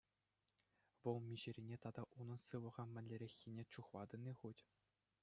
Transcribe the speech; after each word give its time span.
Вӑл 1.01 1.17
миҫерине 1.29 1.77
тата 1.83 2.03
унӑн 2.23 2.39
сывлӑхе 2.45 2.83
мӗнлереххине 2.95 3.63
чухлатӑн-и 3.77 4.33
хуть? 4.41 4.63